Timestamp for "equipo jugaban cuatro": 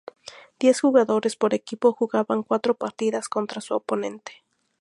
1.53-2.73